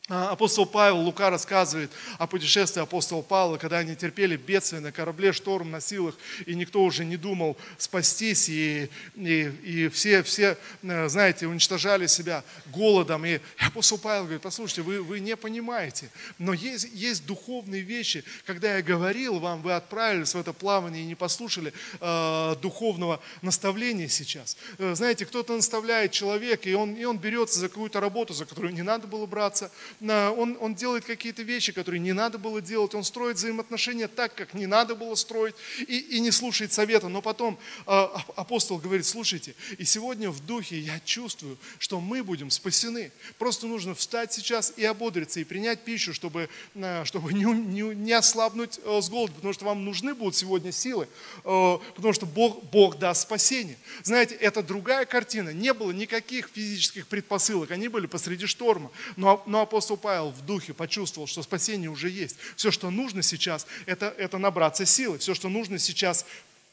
[0.09, 5.33] А, Апостол Павел, Лука рассказывает о путешествии апостола Павла, когда они терпели бедствие на корабле,
[5.33, 6.15] шторм на силах,
[6.45, 12.45] и никто уже не думал спастись, и, и, и все, все, э, знаете, уничтожали себя
[12.67, 13.25] голодом.
[13.25, 18.23] И апостол Павел говорит, послушайте, вы, вы не понимаете, но есть, есть духовные вещи.
[18.45, 24.07] Когда я говорил вам, вы отправились в это плавание и не послушали э, духовного наставления
[24.07, 24.55] сейчас.
[24.77, 28.73] Э, знаете, кто-то наставляет человека, и он, и он берется за какую-то работу, за которую
[28.73, 29.69] не надо было браться,
[30.01, 34.53] он, он делает какие-то вещи, которые не надо было делать, он строит взаимоотношения так, как
[34.53, 37.07] не надо было строить, и, и не слушает совета.
[37.07, 42.49] Но потом э, апостол говорит, слушайте, и сегодня в духе я чувствую, что мы будем
[42.49, 43.11] спасены.
[43.37, 48.13] Просто нужно встать сейчас и ободриться, и принять пищу, чтобы, э, чтобы не, не, не
[48.13, 51.07] ослабнуть э, с голода, потому что вам нужны будут сегодня силы,
[51.43, 53.77] потому что Бог, Бог даст спасение.
[54.03, 55.49] Знаете, это другая картина.
[55.49, 58.91] Не было никаких физических предпосылок, они были посреди шторма.
[59.15, 62.35] Но, но апостол апостол Павел в духе почувствовал, что спасение уже есть.
[62.57, 65.17] Все, что нужно сейчас, это, это набраться силы.
[65.17, 66.25] Все, что нужно сейчас,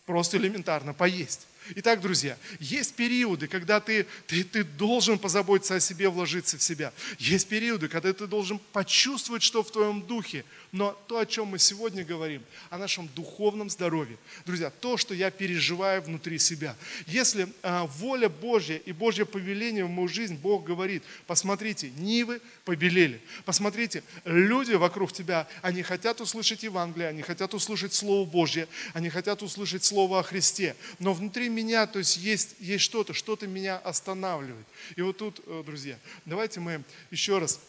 [0.05, 1.47] просто элементарно поесть.
[1.77, 6.93] Итак, друзья, есть периоды, когда ты, ты, ты должен позаботиться о себе, вложиться в себя.
[7.19, 10.45] Есть периоды, когда ты должен почувствовать, что в твоем духе.
[10.73, 14.19] Но то, о чем мы сегодня говорим, о нашем духовном здоровье.
[14.45, 16.77] Друзья, то, что я переживаю внутри себя.
[17.07, 23.21] Если а, воля Божья и Божье повеление в мою жизнь, Бог говорит, посмотрите, нивы побелели.
[23.45, 29.43] Посмотрите, люди вокруг тебя, они хотят услышать Евангелие, они хотят услышать Слово Божье, они хотят
[29.43, 30.77] услышать Слово о Христе.
[30.99, 34.67] Но внутри меня, то есть есть, есть что-то, что-то меня останавливает.
[34.97, 37.61] И вот тут, э, друзья, давайте мы еще раз,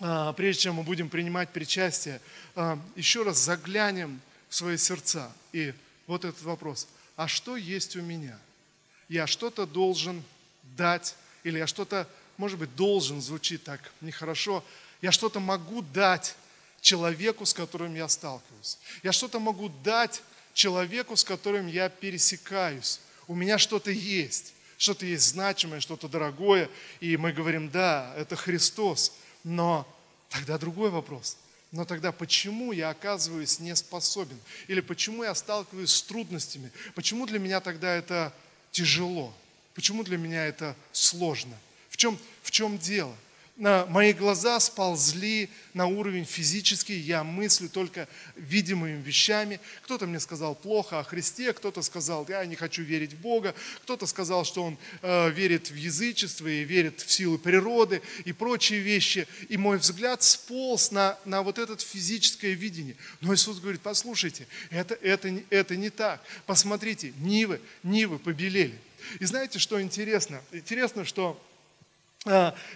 [0.00, 2.20] а, прежде чем мы будем принимать причастие,
[2.54, 5.32] а, еще раз заглянем в свои сердца.
[5.52, 5.72] И
[6.06, 8.38] вот этот вопрос, а что есть у меня?
[9.08, 10.22] Я что-то должен
[10.76, 14.64] дать, или я что-то, может быть, должен, звучит так нехорошо,
[15.00, 16.34] я что-то могу дать
[16.80, 18.78] человеку, с которым я сталкиваюсь.
[19.02, 20.22] Я что-то могу дать
[20.56, 23.00] человеку, с которым я пересекаюсь.
[23.28, 29.12] У меня что-то есть, что-то есть значимое, что-то дорогое, и мы говорим, да, это Христос.
[29.44, 29.86] Но
[30.30, 31.36] тогда другой вопрос.
[31.72, 34.40] Но тогда почему я оказываюсь не способен?
[34.66, 36.72] Или почему я сталкиваюсь с трудностями?
[36.94, 38.32] Почему для меня тогда это
[38.70, 39.34] тяжело?
[39.74, 41.56] Почему для меня это сложно?
[41.90, 43.14] В чем, в чем дело?
[43.56, 49.60] Мои глаза сползли на уровень физический, я мыслю только видимыми вещами.
[49.82, 54.06] Кто-то мне сказал плохо о Христе, кто-то сказал, я не хочу верить в Бога, кто-то
[54.06, 59.26] сказал, что он э, верит в язычество и верит в силу природы и прочие вещи.
[59.48, 62.96] И мой взгляд сполз на, на вот это физическое видение.
[63.20, 66.22] Но Иисус говорит, послушайте, это, это, это не так.
[66.44, 68.78] Посмотрите, нивы, нивы побелели.
[69.20, 70.42] И знаете, что интересно?
[70.52, 71.40] Интересно, что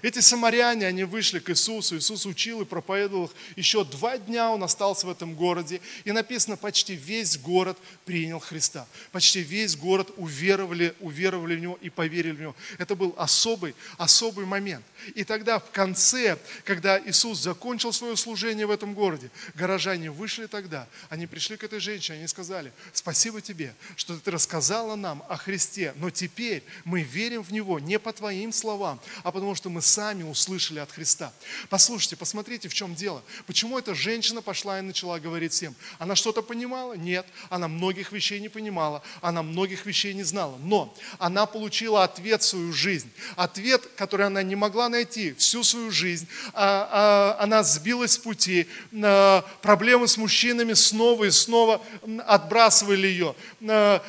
[0.02, 3.30] эти самаряне, они вышли к Иисусу, Иисус учил и проповедовал их.
[3.56, 5.80] Еще два дня он остался в этом городе.
[6.04, 8.86] И написано, почти весь город принял Христа.
[9.10, 12.56] Почти весь город уверовали, уверовали в Него и поверили в Него.
[12.78, 14.84] Это был особый, особый момент.
[15.14, 20.86] И тогда в конце, когда Иисус закончил свое служение в этом городе, горожане вышли тогда,
[21.08, 25.92] они пришли к этой женщине, они сказали, спасибо тебе, что ты рассказала нам о Христе,
[25.96, 30.22] но теперь мы верим в Него не по твоим словам, а потому что мы сами
[30.22, 31.32] услышали от Христа.
[31.70, 33.22] Послушайте, посмотрите, в чем дело.
[33.46, 35.74] Почему эта женщина пошла и начала говорить всем?
[35.98, 36.92] Она что-то понимала?
[36.92, 37.24] Нет.
[37.48, 40.58] Она многих вещей не понимала, она многих вещей не знала.
[40.58, 43.10] Но она получила ответ в свою жизнь.
[43.34, 46.28] Ответ, который она не могла найти всю свою жизнь.
[46.52, 48.68] А, а, она сбилась с пути.
[48.92, 51.80] А, проблемы с мужчинами снова и снова
[52.26, 53.34] отбрасывали ее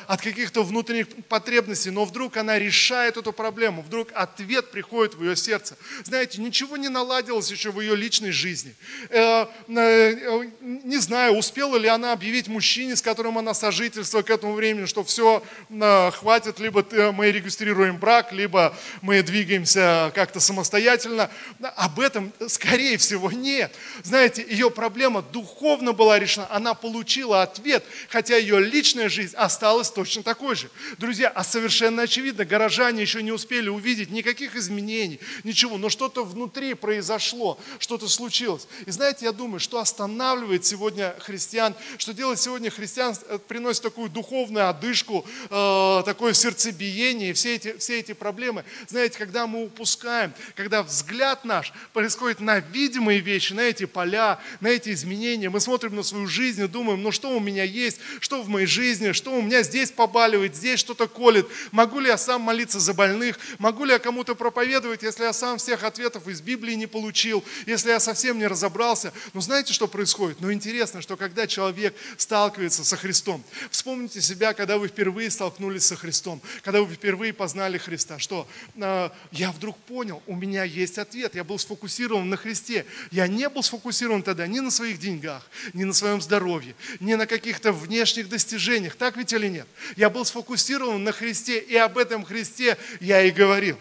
[0.06, 1.88] от каких-то внутренних потребностей.
[1.88, 3.80] Но вдруг она решает эту проблему.
[3.80, 5.76] Вдруг ответ приходит в ее сердце.
[6.04, 8.74] Знаете, ничего не наладилось еще в ее личной жизни.
[9.10, 14.54] Э, э, не знаю, успела ли она объявить мужчине, с которым она сожительствует к этому
[14.54, 21.30] времени, что все э, хватит, либо мы регистрируем брак, либо мы двигаемся как-то самостоятельно.
[21.76, 23.74] Об этом, скорее всего, нет.
[24.02, 26.46] Знаете, ее проблема духовно была решена.
[26.50, 30.70] Она получила ответ, хотя ее личная жизнь осталась точно такой же.
[30.98, 35.11] Друзья, а совершенно очевидно, горожане еще не успели увидеть никаких изменений,
[35.44, 38.66] ничего, но что-то внутри произошло, что-то случилось.
[38.86, 44.08] И знаете, я думаю, что останавливает сегодня христиан, что делает сегодня христиан, э, приносит такую
[44.10, 48.64] духовную одышку, э, такое сердцебиение, все эти, все эти проблемы.
[48.88, 54.68] Знаете, когда мы упускаем, когда взгляд наш происходит на видимые вещи, на эти поля, на
[54.68, 58.42] эти изменения, мы смотрим на свою жизнь и думаем, ну что у меня есть, что
[58.42, 62.42] в моей жизни, что у меня здесь побаливает, здесь что-то колет, могу ли я сам
[62.42, 66.40] молиться за больных, могу ли я кому-то проповедовать исследовать, если я сам всех ответов из
[66.40, 69.12] Библии не получил, если я совсем не разобрался.
[69.32, 70.40] Но знаете, что происходит?
[70.40, 75.96] Ну, интересно, что когда человек сталкивается со Христом, вспомните себя, когда вы впервые столкнулись со
[75.96, 81.34] Христом, когда вы впервые познали Христа, что э, я вдруг понял, у меня есть ответ,
[81.34, 82.84] я был сфокусирован на Христе.
[83.10, 87.26] Я не был сфокусирован тогда ни на своих деньгах, ни на своем здоровье, ни на
[87.26, 88.96] каких-то внешних достижениях.
[88.96, 89.66] Так ведь или нет?
[89.96, 93.78] Я был сфокусирован на Христе, и об этом Христе я и говорил.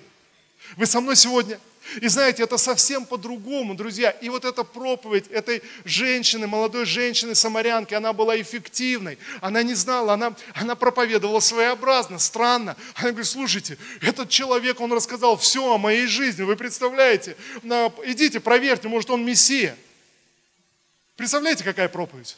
[0.77, 1.59] Вы со мной сегодня?
[1.99, 4.11] И знаете, это совсем по-другому, друзья.
[4.11, 9.17] И вот эта проповедь этой женщины, молодой женщины, самарянки, она была эффективной.
[9.41, 12.77] Она не знала, она, она проповедовала своеобразно, странно.
[12.95, 16.43] Она говорит, слушайте, этот человек, он рассказал все о моей жизни.
[16.43, 17.35] Вы представляете?
[18.05, 19.75] Идите, проверьте, может он мессия.
[21.17, 22.37] Представляете, какая проповедь?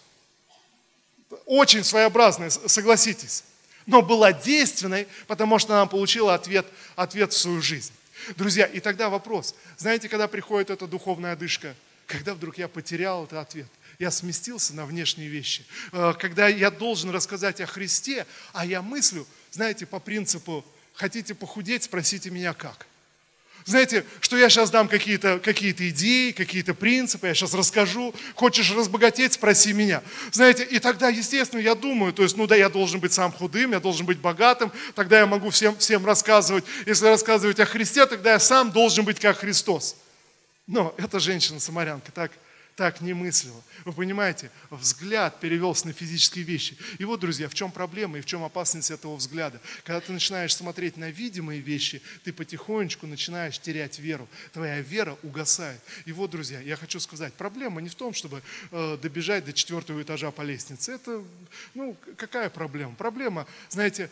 [1.46, 3.44] Очень своеобразная, согласитесь.
[3.86, 6.66] Но была действенной, потому что она получила ответ,
[6.96, 7.92] ответ в свою жизнь.
[8.38, 9.56] Друзья, и тогда вопрос.
[9.78, 11.76] Знаете, когда приходит эта духовная одышка,
[12.08, 13.68] когда вдруг я потерял этот ответ,
[14.00, 19.26] я сместился на внешние вещи, э, когда я должен рассказать о Христе, а я мыслю,
[19.52, 22.88] знаете, по принципу, хотите похудеть, спросите меня как.
[23.66, 28.14] Знаете, что я сейчас дам какие-то какие идеи, какие-то принципы, я сейчас расскажу.
[28.36, 30.02] Хочешь разбогатеть, спроси меня.
[30.32, 33.72] Знаете, и тогда, естественно, я думаю, то есть, ну да, я должен быть сам худым,
[33.72, 36.66] я должен быть богатым, тогда я могу всем, всем рассказывать.
[36.86, 39.96] Если рассказывать о Христе, тогда я сам должен быть как Христос.
[40.68, 42.32] Но эта женщина-самарянка так
[42.76, 43.62] так не мыслила.
[43.86, 46.78] Вы понимаете, взгляд перевелся на физические вещи.
[46.98, 49.62] И вот, друзья, в чем проблема и в чем опасность этого взгляда?
[49.84, 54.28] Когда ты начинаешь смотреть на видимые вещи, ты потихонечку начинаешь терять веру.
[54.54, 55.80] Твоя вера угасает.
[56.06, 60.02] И вот, друзья, я хочу сказать, проблема не в том, чтобы э, добежать до четвертого
[60.02, 60.94] этажа по лестнице.
[60.94, 61.24] Это,
[61.74, 62.96] ну, какая проблема?
[62.96, 64.10] Проблема, знаете,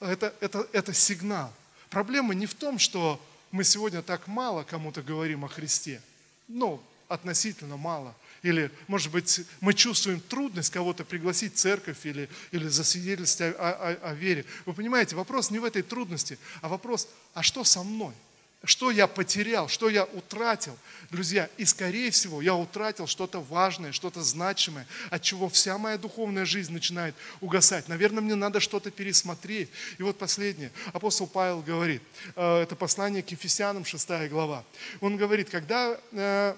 [0.00, 1.52] это, это, это сигнал.
[1.90, 6.00] Проблема не в том, что мы сегодня так мало кому-то говорим о Христе.
[6.48, 8.14] Ну, относительно мало.
[8.42, 14.10] Или, может быть, мы чувствуем трудность кого-то пригласить в церковь или, или засвидетельствовать о, о,
[14.10, 14.46] о вере.
[14.64, 18.14] Вы понимаете, вопрос не в этой трудности, а вопрос, а что со мной?
[18.62, 20.76] Что я потерял, что я утратил,
[21.10, 26.44] друзья, и скорее всего я утратил что-то важное, что-то значимое, от чего вся моя духовная
[26.44, 27.88] жизнь начинает угасать.
[27.88, 29.70] Наверное, мне надо что-то пересмотреть.
[29.96, 30.72] И вот последнее.
[30.92, 32.02] Апостол Павел говорит,
[32.36, 34.62] э, это послание к Ефесянам, 6 глава.
[35.00, 36.54] Он говорит, когда э,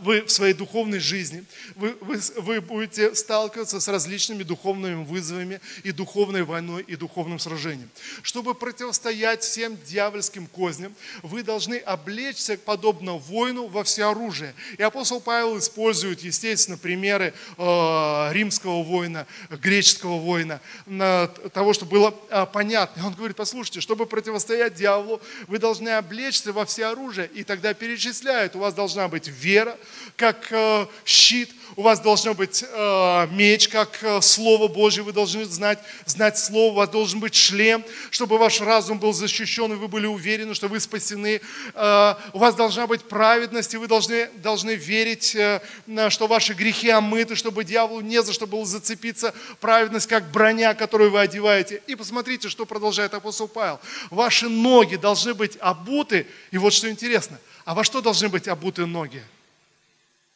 [0.00, 1.44] вы в своей духовной жизни,
[1.76, 7.90] вы, вы, вы будете сталкиваться с различными духовными вызовами и духовной войной, и духовным сражением.
[8.22, 14.54] Чтобы противостоять всем дьявольским козням, вы должны облечься, подобно воину, во всеоружие.
[14.78, 22.14] И апостол Павел использует, естественно, примеры э, римского воина, греческого воина, э, того, что было
[22.30, 23.06] э, понятно.
[23.06, 28.60] Он говорит, послушайте, чтобы противостоять дьяволу, вы должны облечься во всеоружие, и тогда перечисляют, у
[28.60, 29.76] вас должна быть вера, вера,
[30.16, 35.44] как э, щит, у вас должно быть э, меч, как э, Слово Божье, вы должны
[35.44, 39.86] знать, знать Слово, у вас должен быть шлем, чтобы ваш разум был защищен, и вы
[39.86, 41.40] были уверены, что вы спасены.
[42.32, 45.36] У вас должна быть праведность, и вы должны, должны верить,
[46.08, 49.32] что ваши грехи омыты, чтобы дьяволу не за что было зацепиться.
[49.60, 51.82] Праведность, как броня, которую вы одеваете.
[51.86, 53.78] И посмотрите, что продолжает апостол Павел.
[54.10, 58.86] Ваши ноги должны быть обуты, и вот что интересно, а во что должны быть обуты
[58.86, 59.22] ноги?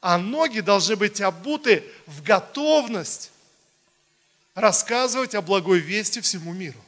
[0.03, 3.31] А ноги должны быть обуты в готовность
[4.55, 6.79] рассказывать о благой вести всему миру.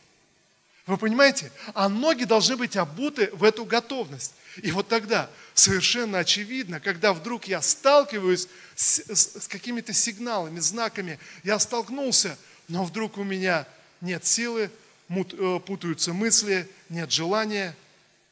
[0.87, 1.51] Вы понимаете?
[1.73, 4.35] А ноги должны быть обуты в эту готовность.
[4.63, 11.19] И вот тогда совершенно очевидно, когда вдруг я сталкиваюсь с, с, с какими-то сигналами, знаками,
[11.45, 13.67] я столкнулся, но вдруг у меня
[14.01, 14.71] нет силы,
[15.07, 17.77] мут, э, путаются мысли, нет желания,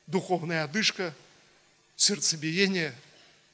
[0.08, 1.14] духовная одышка,
[1.96, 2.92] сердцебиение,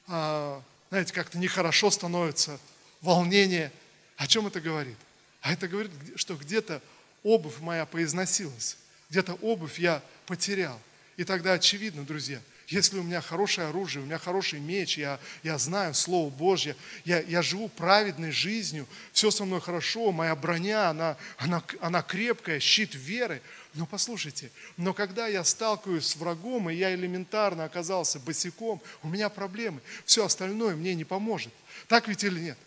[0.07, 2.59] а, знаете, как-то нехорошо становится,
[3.01, 3.71] волнение.
[4.17, 4.97] О чем это говорит?
[5.41, 6.81] А это говорит, что где-то
[7.23, 8.77] обувь моя поизносилась,
[9.09, 10.79] где-то обувь я потерял.
[11.17, 15.57] И тогда очевидно, друзья, если у меня хорошее оружие, у меня хороший меч, я, я
[15.57, 21.17] знаю Слово Божье, я, я живу праведной жизнью, все со мной хорошо, моя броня, она,
[21.37, 23.41] она, она крепкая, щит веры,
[23.73, 29.29] но послушайте, но когда я сталкиваюсь с врагом, и я элементарно оказался босиком, у меня
[29.29, 29.81] проблемы.
[30.05, 31.53] Все остальное мне не поможет.
[31.87, 32.57] Так ведь или нет?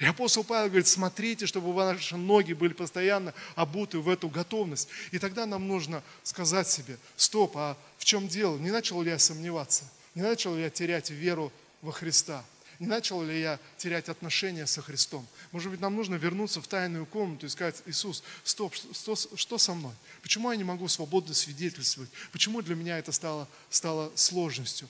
[0.00, 4.88] И апостол Павел говорит, смотрите, чтобы ваши ноги были постоянно обуты в эту готовность.
[5.10, 8.58] И тогда нам нужно сказать себе, стоп, а в чем дело?
[8.58, 9.84] Не начал ли я сомневаться?
[10.14, 12.44] Не начал ли я терять веру во Христа?
[12.78, 15.26] Не начал ли я терять отношения со Христом?
[15.50, 19.74] Может быть, нам нужно вернуться в тайную комнату и сказать, Иисус, стоп, что, что со
[19.74, 19.94] мной?
[20.22, 22.08] Почему я не могу свободно свидетельствовать?
[22.30, 24.88] Почему для меня это стало, стало сложностью?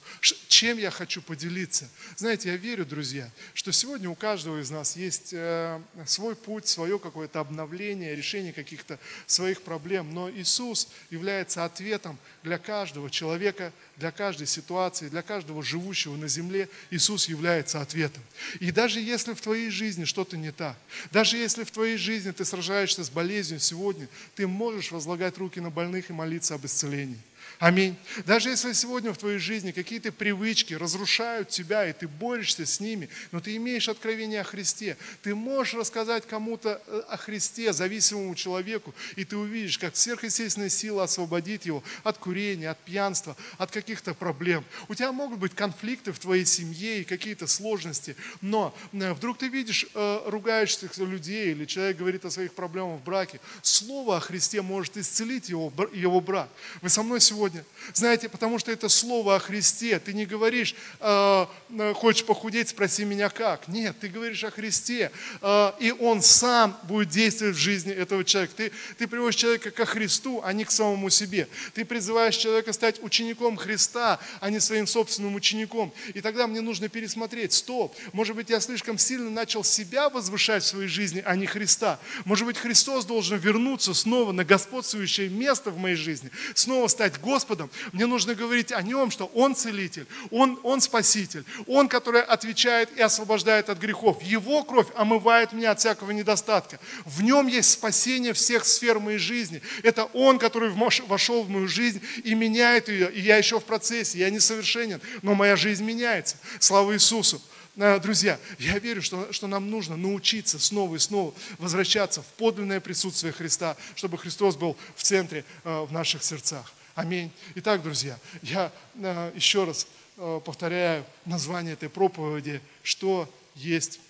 [0.48, 1.88] Чем я хочу поделиться?
[2.16, 6.98] Знаете, я верю, друзья, что сегодня у каждого из нас есть э, свой путь, свое
[6.98, 10.12] какое-то обновление, решение каких-то своих проблем.
[10.12, 16.68] Но Иисус является ответом для каждого человека, для каждой ситуации, для каждого живущего на земле.
[16.90, 18.22] Иисус является ответом.
[18.60, 20.76] И даже если в твоей жизни что-то не так,
[21.10, 25.70] даже если в твоей жизни ты сражаешься с болезнью сегодня, ты можешь возлагать руки на
[25.70, 27.18] больных и молиться об исцелении.
[27.58, 27.96] Аминь.
[28.24, 33.08] Даже если сегодня в твоей жизни какие-то привычки разрушают тебя, и ты борешься с ними,
[33.32, 38.94] но ты имеешь откровение о Христе, ты можешь рассказать кому-то э, о Христе, зависимому человеку,
[39.16, 44.64] и ты увидишь, как сверхъестественная сила освободит его от курения, от пьянства, от каких-то проблем.
[44.86, 49.48] У тебя могут быть конфликты в твоей семье и какие-то сложности, но э, вдруг ты
[49.48, 54.62] видишь э, ругающихся людей, или человек говорит о своих проблемах в браке, слово о Христе
[54.62, 56.48] может исцелить его, его брак.
[56.82, 57.64] Вы со мной сегодня сегодня.
[57.94, 60.00] Знаете, потому что это слово о Христе.
[60.00, 61.46] Ты не говоришь, э,
[61.94, 63.68] хочешь похудеть, спроси меня как.
[63.68, 65.12] Нет, ты говоришь о Христе.
[65.40, 68.54] Э, и Он сам будет действовать в жизни этого человека.
[68.56, 71.46] Ты, ты приводишь человека ко Христу, а не к самому себе.
[71.74, 75.92] Ты призываешь человека стать учеником Христа, а не своим собственным учеником.
[76.14, 80.66] И тогда мне нужно пересмотреть, стоп, может быть, я слишком сильно начал себя возвышать в
[80.66, 82.00] своей жизни, а не Христа.
[82.24, 87.70] Может быть, Христос должен вернуться снова на господствующее место в моей жизни, снова стать Господом,
[87.92, 93.02] мне нужно говорить о Нем, что Он целитель, Он, Он спаситель, Он, который отвечает и
[93.02, 94.22] освобождает от грехов.
[94.22, 96.80] Его кровь омывает меня от всякого недостатка.
[97.04, 99.60] В Нем есть спасение всех сфер моей жизни.
[99.82, 103.12] Это Он, который вошел в мою жизнь и меняет ее.
[103.12, 106.36] И я еще в процессе, я несовершенен, но моя жизнь меняется.
[106.58, 107.42] Слава Иисусу!
[107.76, 112.80] Э, друзья, я верю, что, что нам нужно научиться снова и снова возвращаться в подлинное
[112.80, 116.72] присутствие Христа, чтобы Христос был в центре э, в наших сердцах.
[116.98, 117.30] Аминь.
[117.54, 119.86] Итак, друзья, я э, еще раз
[120.16, 124.00] э, повторяю название этой проповеди, что есть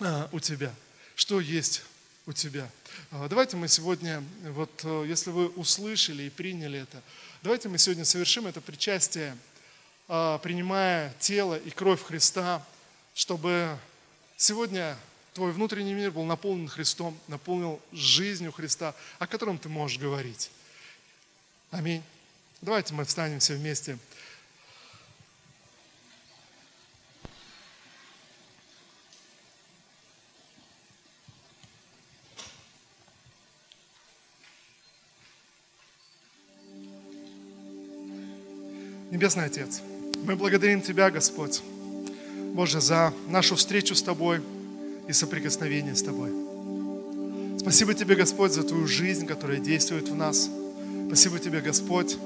[0.00, 0.74] э, у тебя.
[1.14, 1.82] Что есть
[2.24, 2.70] у тебя.
[3.10, 7.02] Давайте мы сегодня, вот если вы услышали и приняли это,
[7.42, 9.36] давайте мы сегодня совершим это причастие,
[10.06, 12.66] принимая тело и кровь Христа,
[13.12, 13.76] чтобы
[14.38, 14.96] сегодня
[15.34, 20.50] твой внутренний мир был наполнен Христом, наполнил жизнью Христа, о котором ты можешь говорить.
[21.70, 22.02] Аминь.
[22.62, 23.96] Давайте мы встанем все вместе.
[39.12, 39.80] Небесный Отец,
[40.24, 41.62] мы благодарим Тебя, Господь,
[42.52, 44.40] Боже, за нашу встречу с Тобой
[45.08, 46.30] и соприкосновение с Тобой.
[47.60, 50.50] Спасибо Тебе, Господь, за Твою жизнь, которая действует в нас–
[51.10, 52.16] Спасибо Тебе, Господь,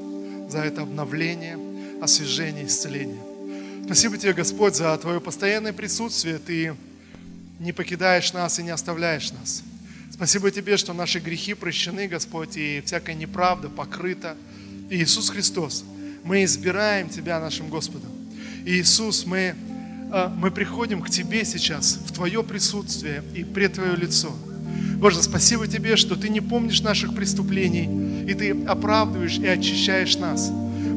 [0.50, 1.58] за это обновление,
[2.02, 3.18] освежение, исцеление.
[3.86, 6.38] Спасибо Тебе, Господь, за Твое постоянное присутствие.
[6.38, 6.76] Ты
[7.60, 9.62] не покидаешь нас и не оставляешь нас.
[10.12, 14.36] Спасибо Тебе, что наши грехи прощены, Господь, и всякая неправда покрыта.
[14.90, 15.82] И Иисус Христос,
[16.22, 18.10] мы избираем Тебя нашим Господом.
[18.66, 19.54] И Иисус, мы,
[20.12, 24.30] э, мы приходим к Тебе сейчас, в Твое присутствие и пред Твое лицо.
[24.98, 30.50] Боже, спасибо Тебе, что Ты не помнишь наших преступлений, и Ты оправдываешь и очищаешь нас.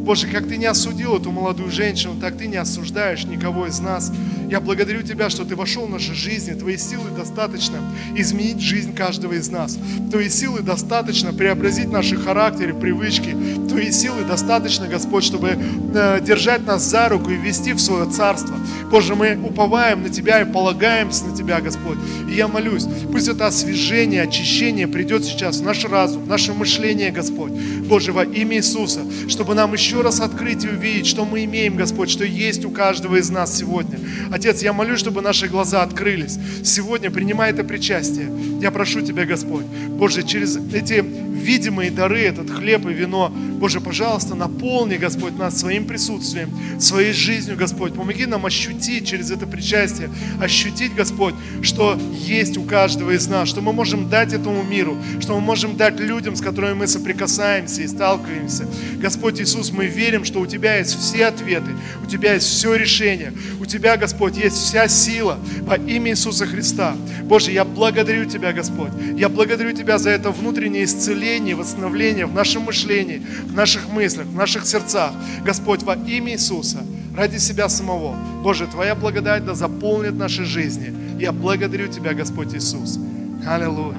[0.07, 4.09] Боже, как Ты не осудил эту молодую женщину, так Ты не осуждаешь никого из нас.
[4.49, 6.53] Я благодарю Тебя, что Ты вошел в наши жизни.
[6.53, 7.79] Твоей силы достаточно
[8.15, 9.77] изменить жизнь каждого из нас.
[10.09, 13.35] Твоей силы достаточно преобразить наши характеры, привычки.
[13.77, 18.55] Твоей силы достаточно, Господь, чтобы э, держать нас за руку и вести в свое царство.
[18.89, 21.99] Боже, мы уповаем на Тебя и полагаемся на Тебя, Господь.
[22.27, 27.11] И я молюсь, пусть это освежение, очищение придет сейчас в наш разум, в наше мышление,
[27.11, 27.51] Господь.
[27.51, 32.09] Боже, во имя Иисуса, чтобы нам еще раз открыть и увидеть, что мы имеем, Господь,
[32.09, 33.99] что есть у каждого из нас сегодня.
[34.31, 36.39] Отец, я молюсь, чтобы наши глаза открылись.
[36.63, 38.31] Сегодня принимай это причастие.
[38.59, 41.05] Я прошу Тебя, Господь, Боже, через эти
[41.37, 47.55] видимые дары, этот хлеб и вино, Боже, пожалуйста, наполни, Господь, нас своим присутствием, своей жизнью,
[47.57, 47.93] Господь.
[47.93, 50.09] Помоги нам ощутить через это причастие,
[50.41, 55.33] ощутить, Господь, что есть у каждого из нас, что мы можем дать этому миру, что
[55.33, 58.67] мы можем дать людям, с которыми мы соприкасаемся и сталкиваемся.
[59.01, 61.71] Господь Иисус, мы верим, что у Тебя есть все ответы,
[62.03, 66.95] у Тебя есть все решение, у Тебя, Господь, есть вся сила во имя Иисуса Христа.
[67.23, 68.91] Боже, я благодарю Тебя, Господь.
[69.15, 70.83] Я благодарю Тебя за это внутреннее
[71.27, 75.11] исцеление, восстановление в нашем мышлении, в наших мыслях, в наших сердцах.
[75.43, 76.79] Господь, во имя Иисуса,
[77.15, 78.15] ради себя самого.
[78.43, 80.93] Боже, Твоя благодать да заполнит наши жизни.
[81.19, 82.99] Я благодарю Тебя, Господь Иисус.
[83.45, 83.97] Аллилуйя.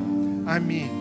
[0.49, 0.98] Аминь.